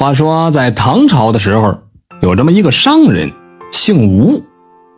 [0.00, 1.76] 话说在唐朝的时候，
[2.22, 3.30] 有这么一个商人，
[3.70, 4.42] 姓吴，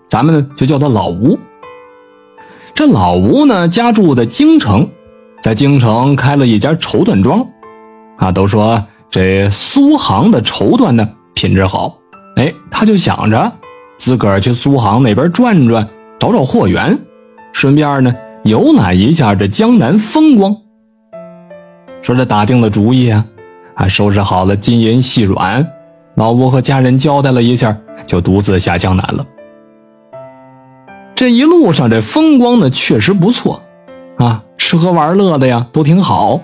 [0.08, 1.36] 咱们就叫他老吴。
[2.72, 4.88] 这老吴呢家住在京城，
[5.42, 7.44] 在京城开了一家绸缎庄，
[8.16, 8.80] 啊，都说
[9.10, 11.98] 这苏杭的绸缎呢品质好，
[12.36, 13.52] 哎，他就想着
[13.96, 15.84] 自个儿去苏杭那边转转，
[16.20, 16.96] 找找货源，
[17.52, 20.56] 顺便呢游览一下这江南风光。
[22.02, 23.26] 说这打定了主意啊，
[23.74, 25.66] 还收拾好了金银细软，
[26.14, 29.26] 老吴和家人交代了一下，就独自下江南了。
[31.14, 33.62] 这一路上，这风光呢确实不错，
[34.18, 36.40] 啊，吃喝玩乐的呀都挺好。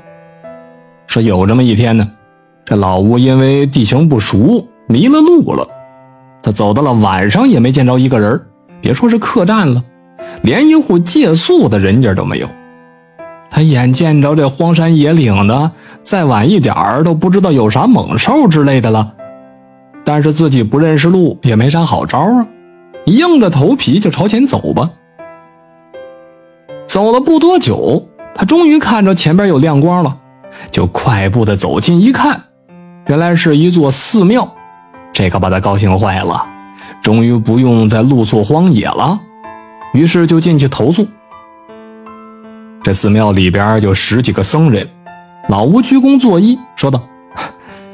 [1.07, 2.09] 说有这么一天呢，
[2.65, 5.67] 这老吴因为地形不熟，迷了路了。
[6.43, 8.41] 他走到了晚上也没见着一个人，
[8.81, 9.83] 别说是客栈了，
[10.43, 12.49] 连一户借宿的人家都没有。
[13.51, 19.15] 他眼见着这荒山野岭的，再晚一点儿都不知道有啥猛兽之类的了。
[20.05, 22.47] 但是自己不认识路，也没啥好招啊。
[23.07, 24.91] 硬着头皮就朝前走吧。
[26.87, 30.17] 走了不多久，他终于看着前边有亮光了，
[30.71, 32.45] 就快步的走近一看，
[33.07, 34.51] 原来是一座寺庙。
[35.13, 36.47] 这可把他高兴坏了，
[37.03, 39.19] 终于不用再露宿荒野了。
[39.95, 41.07] 于是就进去投宿。
[42.89, 44.89] 这寺庙里边有十几个僧人，
[45.51, 46.99] 老吴鞠躬作揖，说道：“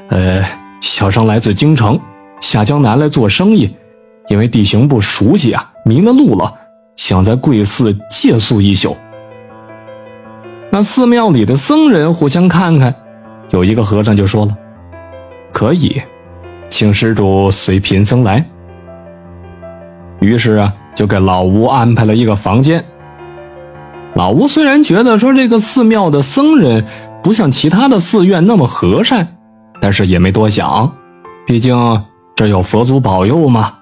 [0.08, 0.40] 呃，
[0.80, 1.98] 小生来自京城，
[2.40, 3.74] 下江南来做生意。”
[4.30, 6.54] 因为地形不熟悉啊，迷了路了，
[6.94, 8.96] 想在贵寺借宿一宿。
[10.70, 12.94] 那寺庙里的僧人互相看看，
[13.50, 14.56] 有一个和尚就说了
[15.50, 16.00] ：“可以，
[16.70, 18.48] 请施主随贫僧来。”
[20.22, 22.84] 于是啊，就给老吴安排了一个房间。
[24.14, 26.84] 老吴虽然觉得说这个寺庙的僧人
[27.22, 29.36] 不像其他的寺院那么和善，
[29.80, 30.92] 但是也没多想，
[31.44, 32.02] 毕竟
[32.36, 33.74] 这有佛祖保佑嘛。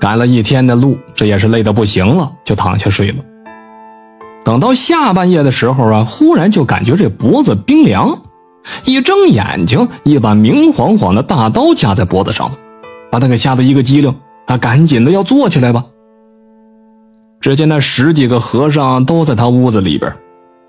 [0.00, 3.16] 赶了一天的路，这也是累得不行了，就躺下睡了。
[4.42, 8.18] 等到下半夜的时候啊，忽然就感觉这脖子冰凉，
[8.84, 12.56] 一睁眼睛，一把明晃晃的大刀架在脖子上了，
[13.10, 14.12] 把他给吓得一个激灵，
[14.46, 15.84] 他赶紧的要坐起来吧。
[17.40, 20.12] 只见那十几个和尚都在他屋子里边，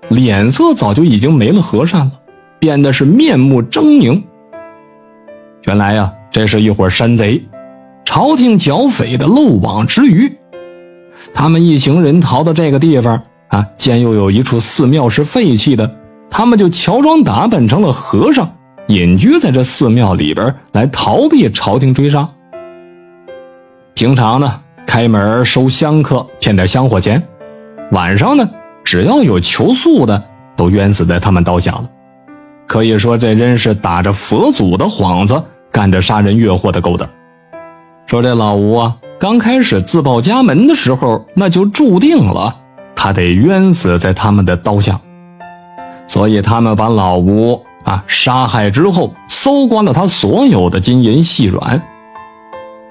[0.08, 2.12] 脸色早就已经没了和善了，
[2.58, 4.22] 变得是面目狰狞。
[5.66, 7.42] 原来呀，这是一伙山贼。
[8.04, 10.32] 朝廷剿匪的漏网之鱼，
[11.32, 15.94] 他们一行人逃到这个地方啊，见又有一处寺庙是废弃的，
[16.30, 18.50] 他们就乔装打扮成了和尚，
[18.88, 22.28] 隐居在这寺庙里边来逃避朝廷追杀。
[23.94, 27.20] 平常呢，开门收香客，骗点香火钱；
[27.92, 28.48] 晚上呢，
[28.84, 30.22] 只要有求宿的，
[30.56, 31.84] 都冤死在他们刀下了。
[32.66, 37.08] 可以说，这真是打着佛祖的幌子，干着杀人越货的勾当。
[38.06, 42.56] 说这老吴啊，刚开始自报家门的时候，那就注定了
[42.94, 45.00] 他得冤死在他们的刀下。
[46.06, 51.82] 所以他们把老吴啊杀害之后，搜刮了他所有的金银细软。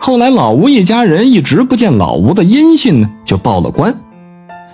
[0.03, 3.95] 后来老吴一家人一直不见老吴的音信呢，就报了官。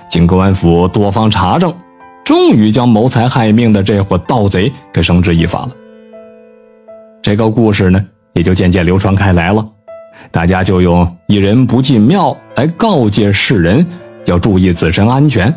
[0.10, 1.76] 经公安府多方查证，
[2.24, 5.70] 终于将谋财害命的这伙盗贼给绳之以法了。
[7.22, 8.02] 这个故事呢，
[8.36, 9.68] 也就渐渐流传开来了。
[10.32, 13.86] 大家就用“一人不进庙”来告诫世人
[14.28, 15.54] 要注意自身安全。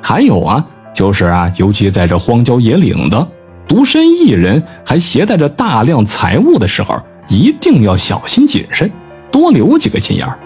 [0.00, 3.28] 还有啊，就是啊，尤其在这荒郊野岭的
[3.68, 6.98] 独身一人，还携带着大量财物的时候，
[7.28, 8.90] 一定要小心谨慎，
[9.32, 10.38] 多留几个心眼儿。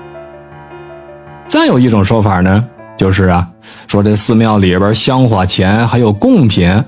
[1.47, 2.65] 再有一种说法呢，
[2.97, 3.47] 就是啊，
[3.87, 6.85] 说这寺庙里边香火钱还有贡品，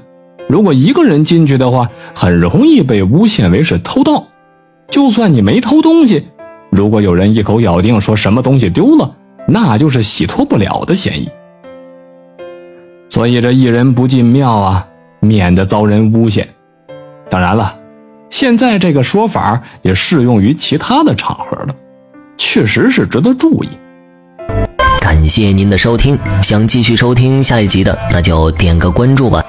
[0.48, 4.26] 如果一个人进去的话，很容易被诬陷为是偷盗。
[4.90, 6.28] 就算你没偷东西。
[6.70, 9.14] 如果有人一口咬定说什么东西丢了，
[9.46, 11.28] 那就是洗脱不了的嫌疑。
[13.08, 14.86] 所以这一人不进庙啊，
[15.20, 16.46] 免得遭人诬陷。
[17.30, 17.74] 当然了，
[18.28, 21.74] 现在这个说法也适用于其他的场合了，
[22.50, 23.68] 确实是值得注意。
[25.02, 29.44] 感谢您的收听，想继续收听下一集的，那就点个关注吧。